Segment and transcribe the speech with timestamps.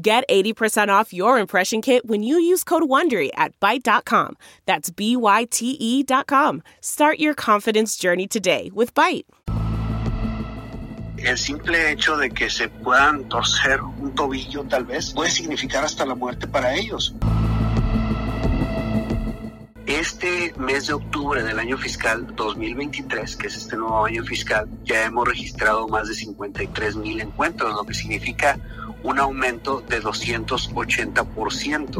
[0.00, 4.36] Get 80% off your impression kit when you use code WONDERY at Byte.com.
[4.64, 6.62] That's B-Y-T-E dot com.
[6.80, 9.24] Start your confidence journey today with Byte.
[11.18, 16.06] El simple hecho de que se puedan torcer un tobillo tal vez puede significar hasta
[16.06, 17.12] la muerte para ellos.
[19.86, 25.06] Este mes de octubre del año fiscal 2023, que es este nuevo año fiscal, ya
[25.06, 28.60] hemos registrado más de 53 mil encuentros, lo que significa
[29.02, 31.98] un aumento de 280%.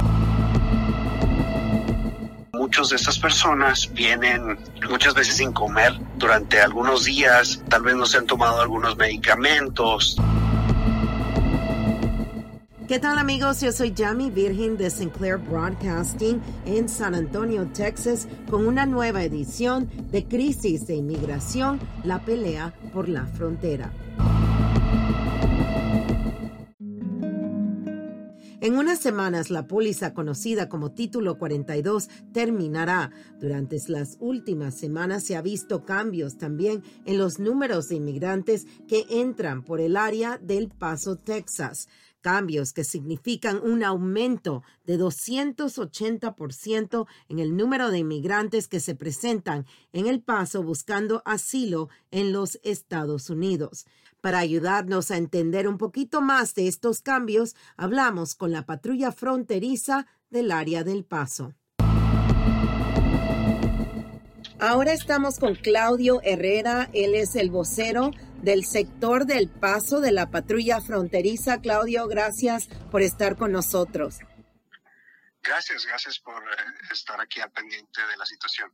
[2.53, 4.59] Muchos de estas personas vienen
[4.91, 10.17] muchas veces sin comer durante algunos días, tal vez no se han tomado algunos medicamentos.
[12.89, 13.61] ¿Qué tal amigos?
[13.61, 19.91] Yo soy Jamie Virgin de Sinclair Broadcasting en San Antonio, Texas, con una nueva edición
[20.11, 23.93] de Crisis de Inmigración, la pelea por la frontera.
[28.61, 33.13] En unas semanas la póliza conocida como Título 42 terminará.
[33.39, 39.07] Durante las últimas semanas se ha visto cambios también en los números de inmigrantes que
[39.11, 41.87] entran por el área del Paso, Texas
[42.21, 49.67] cambios que significan un aumento de 280% en el número de inmigrantes que se presentan
[49.93, 53.87] en El Paso buscando asilo en los Estados Unidos.
[54.21, 60.07] Para ayudarnos a entender un poquito más de estos cambios, hablamos con la patrulla fronteriza
[60.31, 61.55] del área del Paso.
[64.61, 68.11] Ahora estamos con Claudio Herrera, él es el vocero
[68.43, 71.61] del sector del Paso de la patrulla fronteriza.
[71.61, 74.19] Claudio, gracias por estar con nosotros.
[75.43, 76.57] Gracias, gracias por eh,
[76.93, 78.73] estar aquí al pendiente de la situación.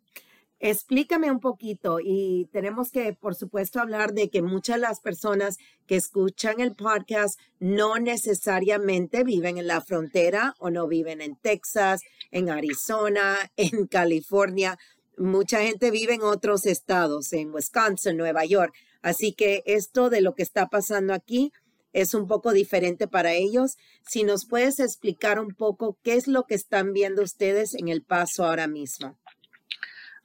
[0.66, 5.58] Explícame un poquito y tenemos que, por supuesto, hablar de que muchas de las personas
[5.86, 12.00] que escuchan el podcast no necesariamente viven en la frontera o no viven en Texas,
[12.30, 14.78] en Arizona, en California.
[15.19, 18.72] Mucha gente vive en otros estados, en Wisconsin, Nueva York.
[19.03, 21.53] Así que esto de lo que está pasando aquí
[21.92, 23.76] es un poco diferente para ellos.
[24.08, 28.03] Si nos puedes explicar un poco qué es lo que están viendo ustedes en el
[28.03, 29.19] paso ahora mismo.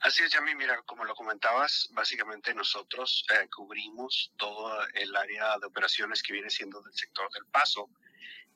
[0.01, 0.55] Así es, Yami.
[0.55, 6.49] Mira, como lo comentabas, básicamente nosotros eh, cubrimos todo el área de operaciones que viene
[6.49, 7.89] siendo del sector del paso.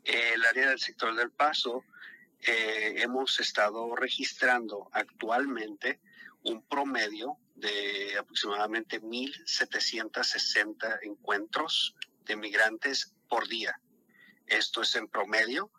[0.05, 1.83] el área del sector del paso
[2.39, 5.99] eh, hemos estado registrando actualmente
[6.43, 13.77] un promedio de aproximadamente 1.760 encuentros de migrantes por día.
[14.47, 15.71] Esto es en promedio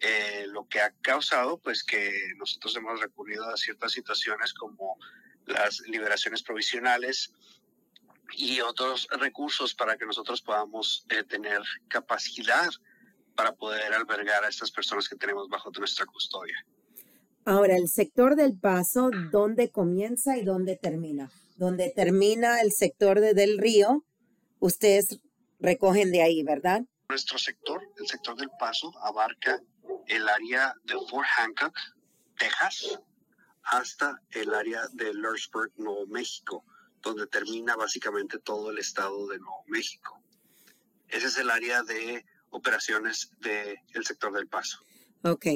[0.00, 4.96] eh, lo que ha causado pues que nosotros hemos recurrido a ciertas situaciones como
[5.46, 7.32] las liberaciones provisionales
[8.36, 12.70] y otros recursos para que nosotros podamos eh, tener capacidad
[13.34, 16.56] para poder albergar a estas personas que tenemos bajo nuestra custodia.
[17.44, 21.30] Ahora, el sector del paso, ¿dónde comienza y dónde termina?
[21.56, 24.04] Donde termina el sector de del río,
[24.58, 25.20] ustedes
[25.58, 26.82] recogen de ahí, ¿verdad?
[27.08, 29.60] Nuestro sector, el sector del paso, abarca
[30.10, 31.74] el área de Fort Hancock,
[32.36, 32.98] Texas,
[33.62, 36.64] hasta el área de Lurchburg, Nuevo México,
[37.00, 40.20] donde termina básicamente todo el estado de Nuevo México.
[41.08, 44.80] Ese es el área de operaciones del sector del paso.
[45.22, 45.46] Ok,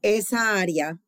[0.00, 0.98] esa área,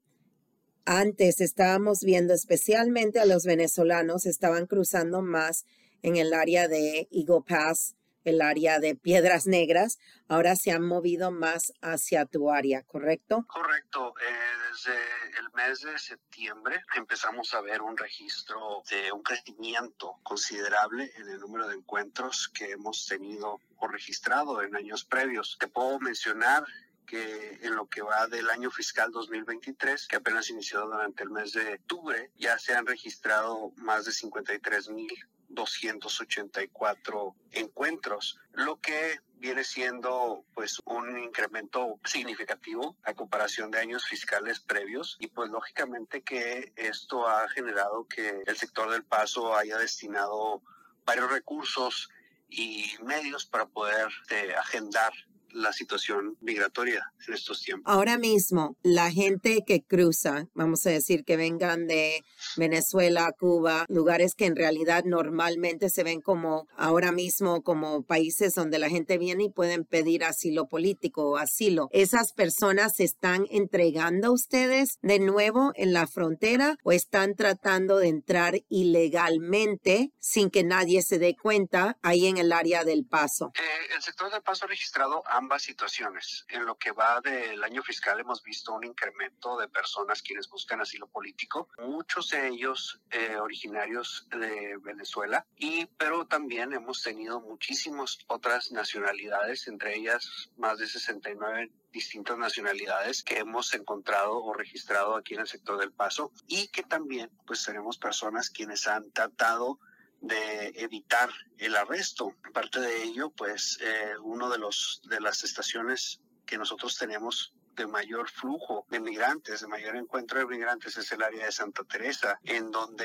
[0.84, 5.65] antes estábamos viendo especialmente a los venezolanos, estaban cruzando más
[6.03, 9.99] en el área de Eagle Pass, el área de Piedras Negras,
[10.29, 13.44] ahora se han movido más hacia tu área, ¿correcto?
[13.49, 14.15] Correcto.
[14.21, 14.99] Eh, desde
[15.38, 21.38] el mes de septiembre empezamos a ver un registro de un crecimiento considerable en el
[21.38, 25.56] número de encuentros que hemos tenido o registrado en años previos.
[25.61, 26.65] Te puedo mencionar
[27.06, 31.53] que en lo que va del año fiscal 2023, que apenas inició durante el mes
[31.53, 35.12] de octubre, ya se han registrado más de 53 mil
[35.55, 44.61] 284 encuentros, lo que viene siendo pues un incremento significativo a comparación de años fiscales
[44.61, 45.17] previos.
[45.21, 50.62] Y pues lógicamente que esto ha generado que el sector del paso haya destinado
[51.05, 52.09] varios recursos
[52.49, 55.12] y medios para poder eh, agendar
[55.55, 57.93] la situación migratoria en estos tiempos.
[57.93, 62.23] Ahora mismo, la gente que cruza, vamos a decir que vengan de
[62.56, 68.79] Venezuela, Cuba, lugares que en realidad normalmente se ven como ahora mismo como países donde
[68.79, 71.89] la gente viene y pueden pedir asilo político o asilo.
[71.93, 77.99] ¿Esas personas se están entregando a ustedes de nuevo en la frontera o están tratando
[77.99, 83.53] de entrar ilegalmente sin que nadie se dé cuenta ahí en el área del paso?
[83.55, 86.44] Eh, el sector del paso ha registrado ambas situaciones.
[86.49, 90.81] En lo que va del año fiscal hemos visto un incremento de personas quienes buscan
[90.81, 98.19] asilo político, muchos de ellos eh, originarios de Venezuela, y pero también hemos tenido muchísimas
[98.26, 105.35] otras nacionalidades, entre ellas más de 69 distintas nacionalidades que hemos encontrado o registrado aquí
[105.35, 109.79] en el sector del paso y que también pues tenemos personas quienes han tratado
[110.26, 112.35] de evitar el arresto.
[112.44, 117.87] Aparte de ello, pues eh, uno de los de las estaciones que nosotros tenemos de
[117.87, 122.38] mayor flujo de migrantes, de mayor encuentro de migrantes es el área de Santa Teresa,
[122.44, 123.05] en donde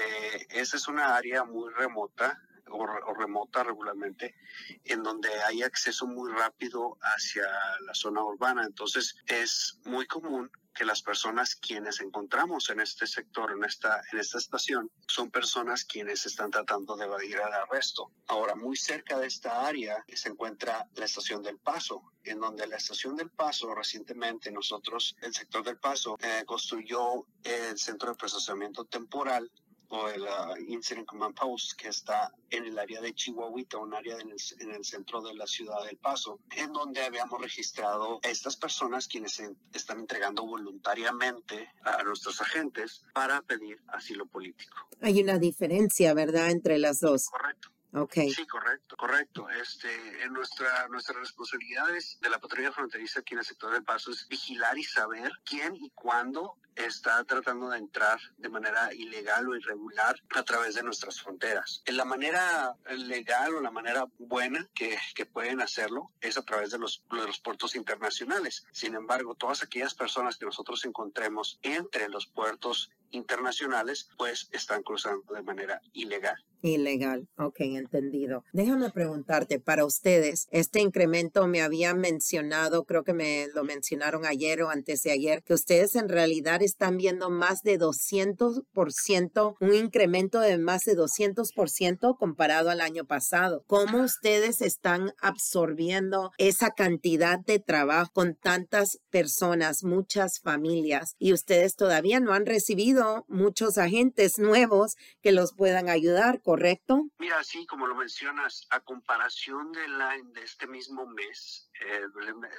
[0.50, 2.39] esa es una área muy remota
[2.69, 4.36] o, o, remota regularmente,
[4.83, 7.44] en donde hay acceso muy rápido hacia
[7.81, 8.63] la zona urbana.
[8.63, 14.19] Entonces es muy común que las personas quienes encontramos en este sector, en esta, en
[14.19, 18.12] esta estación, son personas quienes están tratando de evadir el arresto.
[18.27, 22.77] Ahora, muy cerca de esta área se encuentra la estación del Paso, en donde la
[22.77, 28.86] estación del Paso, recientemente nosotros, el sector del Paso, eh, construyó el centro de procesamiento
[28.86, 29.51] temporal
[29.89, 34.15] o el uh, Incident Command Post que está en el área de Chihuahuita, un área
[34.15, 38.27] en el, en el, centro de la ciudad del Paso, en donde habíamos registrado a
[38.27, 44.75] estas personas quienes se están entregando voluntariamente a nuestros agentes para pedir asilo político.
[45.01, 47.30] Hay una diferencia, ¿verdad?, entre las dos.
[47.30, 47.69] Correcto.
[47.91, 48.31] Okay.
[48.31, 49.50] Sí, correcto, correcto.
[49.50, 49.89] Este,
[50.24, 54.27] en nuestra, nuestras responsabilidades de la patrulla fronteriza aquí en el sector del paso es
[54.27, 60.21] vigilar y saber quién y cuándo está tratando de entrar de manera ilegal o irregular
[60.36, 61.81] a través de nuestras fronteras.
[61.88, 66.80] La manera legal o la manera buena que, que pueden hacerlo es a través de
[66.80, 68.65] los, de los puertos internacionales.
[68.71, 75.33] Sin embargo, todas aquellas personas que nosotros encontremos entre los puertos internacionales, pues están cruzando
[75.33, 76.38] de manera ilegal.
[76.61, 78.44] Ilegal, ok, entendido.
[78.51, 84.61] Déjame preguntarte, para ustedes, este incremento me habían mencionado, creo que me lo mencionaron ayer
[84.61, 90.41] o antes de ayer, que ustedes en realidad están viendo más de 200%, un incremento
[90.41, 93.63] de más de 200% comparado al año pasado.
[93.67, 101.75] ¿Cómo ustedes están absorbiendo esa cantidad de trabajo con tantas personas, muchas familias, y ustedes
[101.75, 106.42] todavía no han recibido muchos agentes nuevos que los puedan ayudar?
[106.44, 107.06] ¿correcto?
[107.18, 112.01] Mira, sí, como lo mencionas, a comparación de, la, de este mismo mes, eh,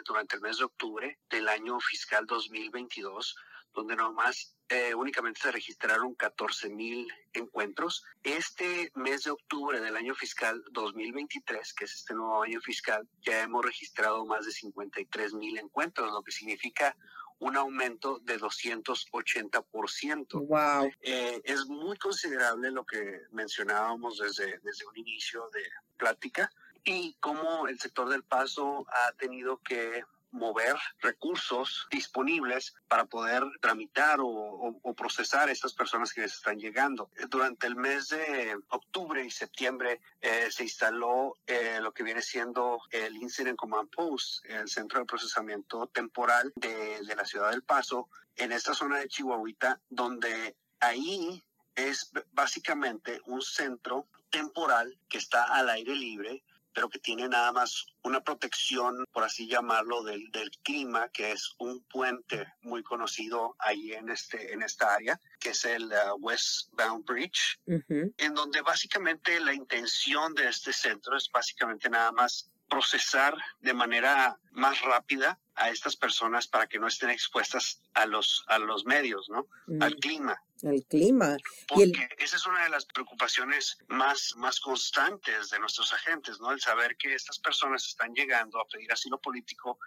[0.05, 3.37] durante el mes de octubre del año fiscal 2022,
[3.73, 8.05] donde nomás eh, únicamente se registraron 14 mil encuentros.
[8.23, 13.43] Este mes de octubre del año fiscal 2023, que es este nuevo año fiscal, ya
[13.43, 16.97] hemos registrado más de 53 mil encuentros, lo que significa
[17.41, 20.47] un aumento de 280%.
[20.47, 20.91] Wow.
[21.01, 25.63] Eh, es muy considerable lo que mencionábamos desde, desde un inicio de
[25.97, 26.51] plática
[26.85, 34.19] y cómo el sector del paso ha tenido que mover recursos disponibles para poder tramitar
[34.21, 37.11] o, procesar a estas personas que les están llegando.
[37.29, 42.81] Durante el mes de octubre y septiembre eh, se instaló eh, lo que viene siendo
[42.91, 48.09] el Incident Command Post, el centro de procesamiento temporal de, de la ciudad del Paso,
[48.37, 51.43] en esta zona de Chihuahuita, donde ahí
[51.75, 57.87] es básicamente un centro temporal que está al aire libre pero que tiene nada más
[58.03, 63.93] una protección, por así llamarlo, del, del clima, que es un puente muy conocido ahí
[63.93, 68.15] en, este, en esta área, que es el uh, Westbound Bridge, uh -huh.
[68.17, 74.39] en donde básicamente la intención de este centro es básicamente nada más procesar de manera
[74.53, 79.29] más rápida a estas personas para que no estén expuestas a los, a los medios,
[79.29, 79.47] ¿no?
[79.67, 79.83] Mm.
[79.83, 80.43] Al clima.
[80.63, 81.37] El clima.
[81.69, 82.25] Porque el...
[82.25, 86.53] esa es una de las preocupaciones más, más constantes de nuestros agentes, ¿no?
[86.53, 89.79] El saber que estas personas están llegando a pedir asilo político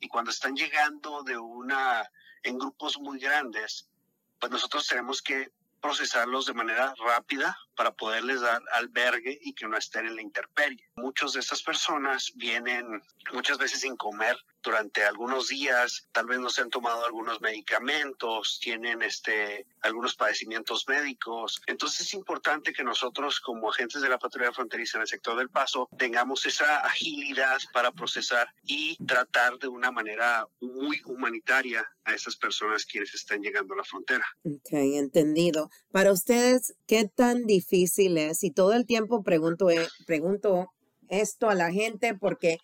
[0.00, 2.10] y cuando están llegando de una,
[2.42, 3.88] en grupos muy grandes,
[4.38, 9.76] pues nosotros tenemos que procesarlos de manera rápida para poderles dar albergue y que no
[9.76, 10.88] estén en la intemperie.
[10.94, 16.48] Muchas de estas personas vienen muchas veces sin comer durante algunos días, tal vez no
[16.48, 21.60] se han tomado algunos medicamentos, tienen este, algunos padecimientos médicos.
[21.66, 25.50] Entonces es importante que nosotros como agentes de la patrulla fronteriza en el sector del
[25.50, 32.36] paso tengamos esa agilidad para procesar y tratar de una manera muy humanitaria a esas
[32.36, 34.24] personas quienes están llegando a la frontera.
[34.44, 35.70] Ok, entendido.
[35.92, 38.42] Para ustedes, ¿qué tan difícil es?
[38.42, 40.72] Y todo el tiempo pregunto, eh, pregunto
[41.08, 42.58] esto a la gente porque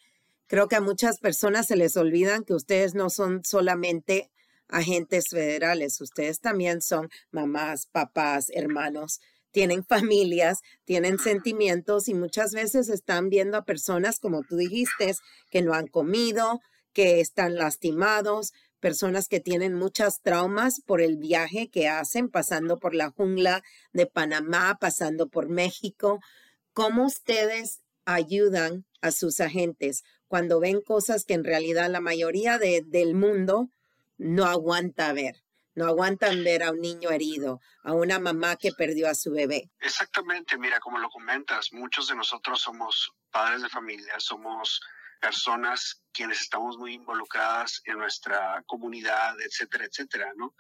[0.49, 4.31] Creo que a muchas personas se les olvidan que ustedes no son solamente
[4.69, 9.21] agentes federales, ustedes también son mamás, papás, hermanos,
[9.51, 15.15] tienen familias, tienen sentimientos y muchas veces están viendo a personas, como tú dijiste,
[15.51, 16.61] que no han comido,
[16.95, 22.95] que están lastimados, personas que tienen muchas traumas por el viaje que hacen, pasando por
[22.95, 26.21] la jungla de Panamá, pasando por México.
[26.73, 30.03] ¿Cómo ustedes ayudan a sus agentes?
[30.29, 33.71] cuando ven cosas que en realidad la mayoría del mundo
[34.19, 35.43] no aguanta ver.
[35.75, 39.71] No aguantan ver a un niño herido, a una mamá que perdió a su bebé.
[39.79, 44.81] Exactamente, mira, como lo comentas, muchos de nosotros somos padres de familia, somos
[45.21, 50.55] personas quienes estamos muy involucradas en nuestra comunidad, etcétera, etcétera, ¿no?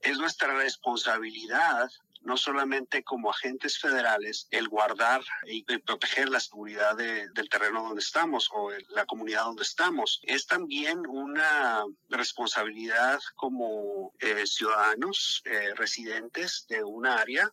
[0.00, 1.90] Es nuestra responsabilidad
[2.24, 8.48] no solamente como agentes federales, el guardar y, proteger la seguridad del terreno donde estamos
[8.52, 16.84] o la comunidad donde estamos, es también una responsabilidad como eh, ciudadanos eh, residentes de
[16.84, 17.52] un área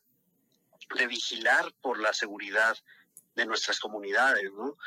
[0.95, 2.77] de vigilar por la seguridad
[3.35, 4.77] de nuestras comunidades, ¿no?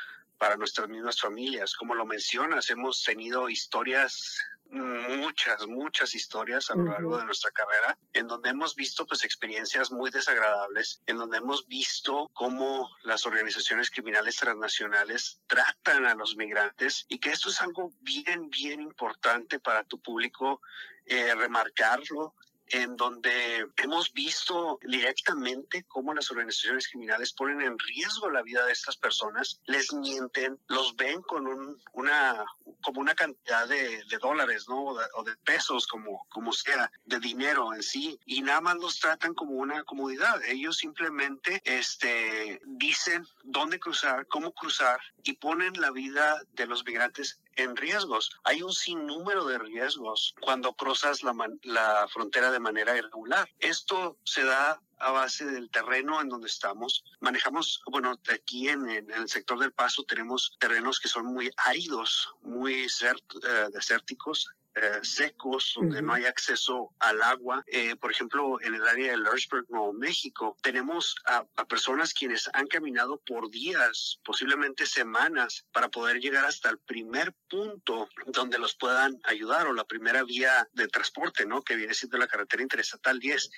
[0.43, 1.73] Para nuestras mismas familias.
[1.73, 7.97] Como lo mencionas, hemos tenido historias muchas, muchas historias a lo largo de nuestra carrera
[8.11, 13.89] en donde hemos visto pues experiencias muy desagradables, en donde hemos visto cómo las organizaciones
[13.89, 19.85] criminales transnacionales tratan a los migrantes y que esto es algo bien, bien importante para
[19.85, 20.61] tu público
[21.05, 22.35] eh, remarcarlo
[22.73, 28.71] en donde hemos visto directamente cómo las organizaciones criminales ponen en riesgo la vida de
[28.71, 32.43] estas personas, les mienten, los ven con un, una,
[32.81, 34.85] como una cantidad de, dólares, ¿no?
[34.85, 39.35] O de, pesos, como, como sea, de dinero en sí, y nada más los tratan
[39.35, 40.43] como una comodidad.
[40.45, 47.39] Ellos simplemente este, dicen dónde cruzar, cómo cruzar, y ponen la vida de los migrantes
[47.55, 48.31] en riesgos.
[48.43, 51.33] Hay un sinnúmero de riesgos cuando cruzas la,
[51.63, 53.49] la frontera de manera irregular.
[53.59, 57.03] Esto se da a base del terreno en donde estamos.
[57.19, 62.83] Manejamos, bueno, aquí en, el sector del paso tenemos terrenos que son muy áridos, muy
[62.83, 67.63] eh, desérticos, eh, secos, donde no hay acceso al agua.
[67.67, 72.67] Eh, por ejemplo, en el área de Lurchburg, Nuevo México, tenemos a, personas quienes han
[72.67, 79.19] caminado por días, posiblemente semanas, para poder llegar hasta el primer punto donde los puedan
[79.23, 81.61] ayudar o la primera vía de transporte, ¿no?
[81.61, 83.49] Que viene siendo la carretera interestatal 10.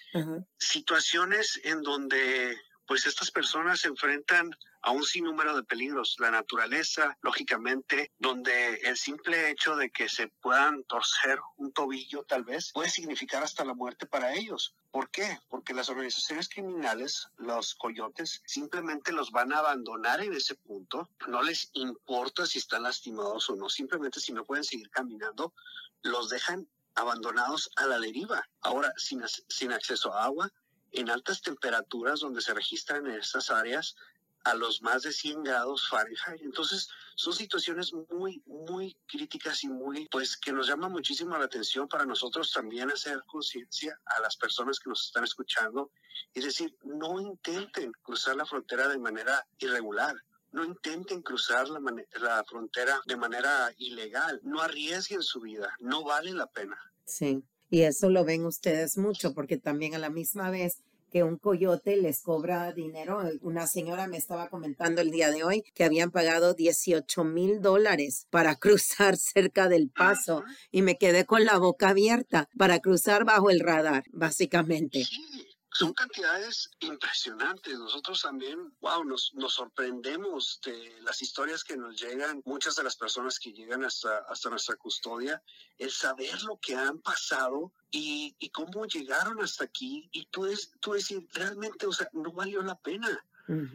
[0.57, 2.57] Situaciones en donde
[2.87, 6.15] pues estas personas se enfrentan a un sinnúmero de peligros.
[6.19, 12.43] La naturaleza, lógicamente, donde el simple hecho de que se puedan torcer un tobillo tal
[12.43, 14.75] vez puede significar hasta la muerte para ellos.
[14.91, 15.39] ¿Por qué?
[15.49, 21.09] Porque las organizaciones criminales, los coyotes, simplemente los van a abandonar en ese punto.
[21.27, 23.69] No les importa si están lastimados o no.
[23.69, 25.53] Simplemente si no pueden seguir caminando,
[26.03, 28.47] los dejan abandonados a la deriva.
[28.61, 30.51] Ahora, sin, sin acceso a agua,
[30.95, 33.95] en altas temperaturas donde se registran en estas áreas
[34.45, 36.41] a los más de 100 grados Fahrenheit.
[36.41, 41.87] Entonces, son situaciones muy, muy críticas y muy, pues, que nos llaman muchísimo la atención
[41.87, 45.91] para nosotros también hacer conciencia a las personas que nos están escuchando.
[46.33, 50.15] Es decir, no intenten cruzar la frontera de manera irregular.
[50.51, 51.81] No intenten cruzar la,
[52.21, 54.39] la frontera de manera ilegal.
[54.43, 55.75] No arriesguen su vida.
[55.79, 56.77] No vale la pena.
[57.05, 57.43] Sí.
[57.69, 60.81] Y eso lo ven ustedes mucho porque también a la misma vez
[61.11, 63.21] que un coyote les cobra dinero.
[63.41, 68.27] Una señora me estaba comentando el día de hoy que habían pagado 18 mil dólares
[68.29, 73.49] para cruzar cerca del paso y me quedé con la boca abierta para cruzar bajo
[73.49, 75.05] el radar, básicamente
[75.77, 77.77] son cantidades impresionantes.
[77.77, 82.95] Nosotros también, wow, nos, nos sorprendemos de las historias que nos llegan, muchas de las
[82.95, 85.43] personas que llegan hasta, hasta nuestra custodia,
[85.77, 90.07] el saber lo que han pasado y, y cómo llegaron hasta aquí.
[90.13, 93.25] Y tú, es, tú decir, realmente, o sea, no valió la pena.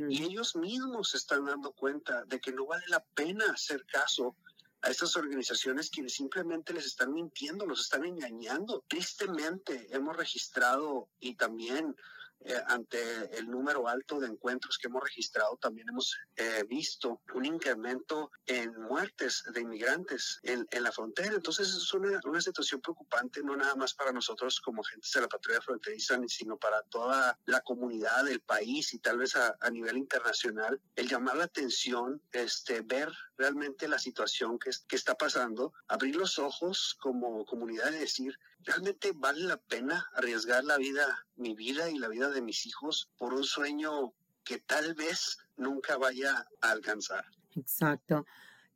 [0.08, 4.34] Y ellos mismos se están dando cuenta de que no vale la pena hacer caso
[4.82, 8.84] a estas organizaciones quienes simplemente les están mintiendo, los están engañando.
[8.88, 11.94] Tristemente hemos registrado y también
[12.42, 12.98] eh, ante
[13.36, 18.74] el número alto de encuentros que hemos registrado, también hemos eh, visto un incremento en
[18.80, 21.34] muertes de inmigrantes en, la frontera.
[21.34, 25.28] Entonces es una, una, situación preocupante, no nada más para nosotros como agentes de la
[25.28, 29.98] patrulla fronteriza, sino para toda la comunidad del país y tal vez a, a nivel
[29.98, 30.80] internacional.
[30.96, 36.38] El llamar la atención, este, ver realmente la situación que, que está pasando, abrir los
[36.38, 41.98] ojos como comunidad y decir, ¿realmente vale la pena arriesgar la vida, mi vida y
[41.98, 44.12] la vida de mis hijos por un sueño
[44.44, 47.24] que tal vez nunca vaya a alcanzar?
[47.56, 48.26] Exacto.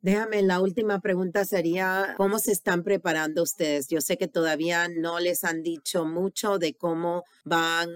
[0.01, 3.87] Déjame, la última pregunta sería, ¿cómo se están preparando ustedes?
[3.87, 7.89] Yo sé que todavía no les han dicho mucho de cómo van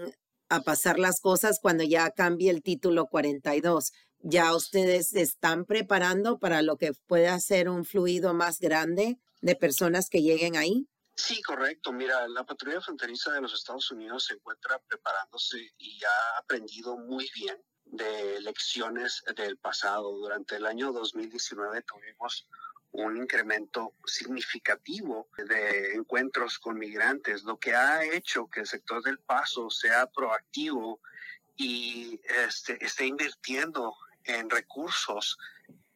[0.48, 3.92] a pasar las cosas cuando ya cambie el título 42.
[4.22, 9.54] ¿Ya ustedes se están preparando para lo que pueda ser un fluido más grande de
[9.54, 10.88] personas que lleguen ahí?
[11.22, 11.92] Sí, correcto.
[11.92, 17.30] Mira, la patrulla fronteriza de los Estados Unidos se encuentra preparándose y ha aprendido muy
[17.34, 20.16] bien de lecciones del pasado.
[20.16, 22.48] Durante el año 2019 tuvimos
[22.92, 29.18] un incremento significativo de encuentros con migrantes, lo que ha hecho que el sector del
[29.18, 31.02] paso sea proactivo
[31.54, 35.36] y este, esté invirtiendo en recursos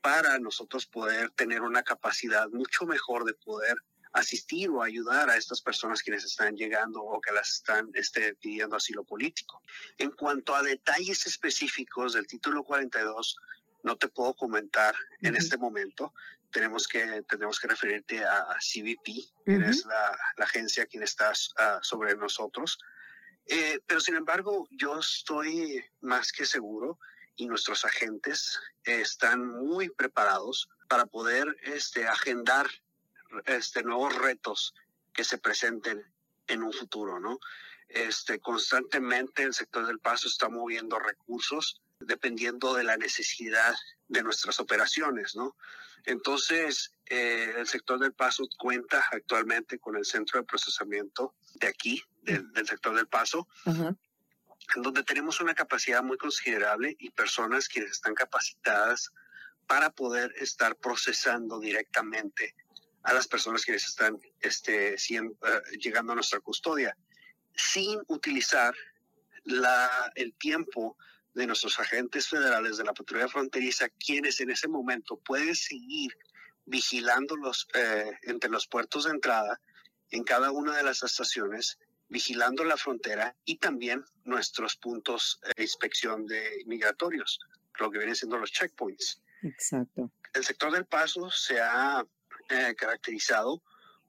[0.03, 3.75] para nosotros poder tener una capacidad mucho mejor de poder
[4.15, 8.77] asistir o ayudar a estas personas quienes están llegando o que las están este, pidiendo
[8.77, 9.61] asilo político.
[9.99, 13.37] En cuanto a detalles específicos del título 42,
[13.83, 16.15] no te puedo comentar en este momento.
[16.51, 19.05] Tenemos que, tenemos que referirte a CBP,
[19.45, 22.79] que es la, agencia quien está ah, sobre nosotros.
[23.47, 26.99] Eh, pero sin embargo, yo estoy más que seguro
[27.37, 32.69] y nuestros agentes están muy preparados para poder este, agendar
[33.47, 34.75] este, nuevos retos
[35.13, 36.05] que se presenten
[36.47, 37.39] en un futuro, ¿no?
[37.89, 43.75] Este, constantemente el sector del paso está moviendo recursos dependiendo de la necesidad
[44.09, 45.57] de nuestras operaciones, ¿no?
[46.05, 52.03] Entonces, eh, el sector del paso cuenta actualmente con el centro de procesamiento de aquí,
[52.23, 58.15] del, sector del paso, en donde tenemos una capacidad muy considerable y personas quienes están
[58.15, 59.13] capacitadas
[59.67, 62.55] para poder estar procesando directamente
[63.05, 65.23] a las personas que están este, eh,
[65.79, 66.97] llegando a nuestra custodia,
[67.55, 68.75] sin utilizar
[69.45, 70.97] la, el tiempo
[71.35, 76.17] de nuestros agentes federales de la patrulla fronteriza, quienes en ese momento pueden seguir
[76.65, 79.61] vigilando los, eh, entre los puertos de entrada
[80.11, 86.27] en cada una de las estaciones, vigilando la frontera y también nuestros puntos de inspección
[86.27, 87.39] de migratorios,
[87.79, 89.21] lo que vienen siendo los checkpoints.
[89.43, 90.11] Exacto.
[90.33, 92.05] El sector del paso se ha
[92.49, 93.63] eh, caracterizado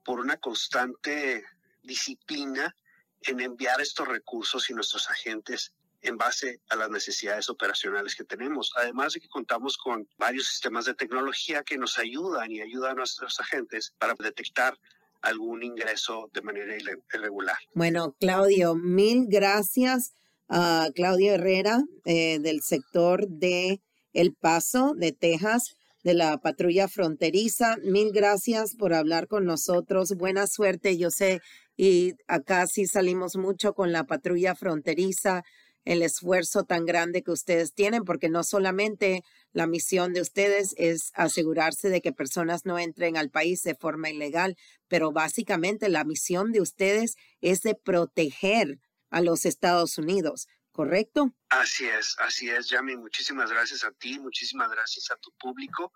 [0.04, 1.44] por una constante
[1.82, 2.74] disciplina
[3.22, 5.72] en enviar estos recursos y nuestros agentes
[6.02, 8.72] en base a las necesidades operacionales que tenemos.
[8.76, 12.94] Además de que contamos con varios sistemas de tecnología que nos ayudan y ayudan a
[12.94, 14.78] nuestros agentes para detectar
[15.22, 16.76] algún ingreso de manera
[17.12, 17.56] irregular.
[17.74, 20.12] Bueno, Claudio, mil gracias
[20.48, 23.80] a Claudio Herrera eh, del sector de
[24.12, 27.78] El Paso de Texas de la patrulla fronteriza.
[27.82, 30.14] Mil gracias por hablar con nosotros.
[30.16, 31.40] Buena suerte, yo sé,
[31.76, 35.42] y acá sí salimos mucho con la patrulla fronteriza,
[35.84, 41.10] el esfuerzo tan grande que ustedes tienen, porque no solamente la misión de ustedes es
[41.14, 46.52] asegurarse de que personas no entren al país de forma ilegal, pero básicamente la misión
[46.52, 48.78] de ustedes es de proteger
[49.10, 50.46] a los Estados Unidos.
[50.76, 51.32] ¿Correcto?
[51.48, 52.96] Así es, así es, Yami.
[52.96, 55.94] Muchísimas gracias a ti, muchísimas gracias a tu público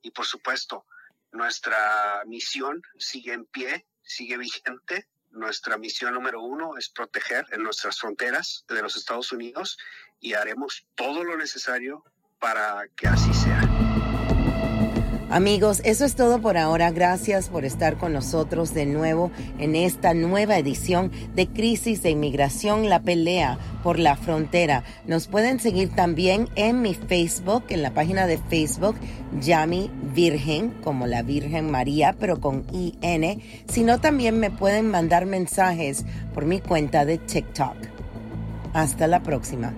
[0.00, 0.86] y por supuesto,
[1.32, 5.06] nuestra misión sigue en pie, sigue vigente.
[5.30, 9.78] Nuestra misión número uno es proteger en nuestras fronteras de los Estados Unidos
[10.18, 12.04] y haremos todo lo necesario
[12.38, 14.11] para que así sea.
[15.32, 16.90] Amigos, eso es todo por ahora.
[16.90, 22.90] Gracias por estar con nosotros de nuevo en esta nueva edición de Crisis de Inmigración,
[22.90, 24.84] la pelea por la frontera.
[25.06, 28.96] Nos pueden seguir también en mi Facebook, en la página de Facebook,
[29.40, 36.04] Yami Virgen, como la Virgen María, pero con IN, sino también me pueden mandar mensajes
[36.34, 37.76] por mi cuenta de TikTok.
[38.74, 39.72] Hasta la próxima.